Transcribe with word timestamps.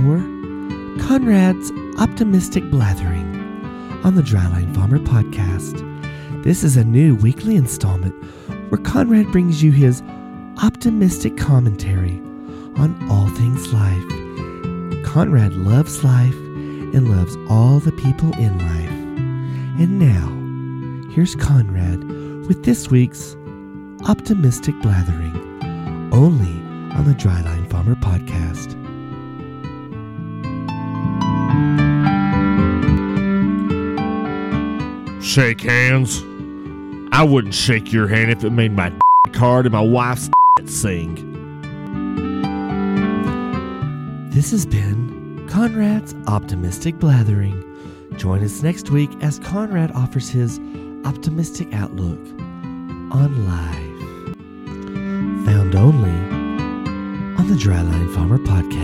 Conrad's 0.00 1.70
optimistic 2.00 2.64
blathering 2.70 3.36
on 4.02 4.14
the 4.14 4.22
Dryline 4.22 4.74
Farmer 4.74 4.98
podcast. 4.98 5.76
This 6.42 6.64
is 6.64 6.78
a 6.78 6.84
new 6.84 7.16
weekly 7.16 7.54
installment 7.54 8.14
where 8.70 8.80
Conrad 8.80 9.30
brings 9.30 9.62
you 9.62 9.72
his 9.72 10.02
optimistic 10.62 11.36
commentary 11.36 12.16
on 12.76 12.96
all 13.10 13.28
things 13.28 13.74
life. 13.74 15.04
Conrad 15.04 15.52
loves 15.52 16.02
life 16.02 16.34
and 16.34 17.14
loves 17.14 17.36
all 17.50 17.78
the 17.78 17.92
people 17.92 18.32
in 18.38 18.58
life. 18.58 18.90
And 19.82 19.98
now, 19.98 21.10
here's 21.14 21.34
Conrad 21.34 22.02
with 22.48 22.64
this 22.64 22.88
week's 22.88 23.36
optimistic 24.08 24.74
blathering, 24.80 25.36
only 26.10 26.52
on 26.96 27.04
the 27.04 27.12
Dryline 27.12 27.68
Farmer 27.68 27.96
podcast. 27.96 28.39
Shake 35.20 35.60
hands. 35.60 36.22
I 37.12 37.22
wouldn't 37.22 37.54
shake 37.54 37.92
your 37.92 38.06
hand 38.08 38.30
if 38.30 38.42
it 38.42 38.50
made 38.50 38.72
my 38.72 38.92
card 39.32 39.66
and 39.66 39.72
my 39.72 39.80
wife's 39.80 40.30
sing. 40.66 41.26
This 44.30 44.50
has 44.52 44.64
been 44.64 45.46
Conrad's 45.48 46.14
Optimistic 46.26 46.98
Blathering. 46.98 47.66
Join 48.16 48.42
us 48.42 48.62
next 48.62 48.90
week 48.90 49.10
as 49.20 49.38
Conrad 49.40 49.92
offers 49.92 50.30
his 50.30 50.58
optimistic 51.04 51.72
outlook 51.74 52.18
on 53.12 53.46
life. 53.46 54.36
Found 55.46 55.74
only 55.74 56.10
on 57.38 57.46
the 57.48 57.56
Dryline 57.56 58.14
Farmer 58.14 58.38
Podcast. 58.38 58.79